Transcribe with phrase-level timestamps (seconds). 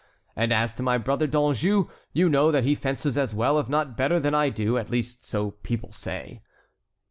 [0.35, 3.95] And as to my brother D'Anjou, you know that he fences as well if not
[3.95, 6.41] better than I do; at least so people say."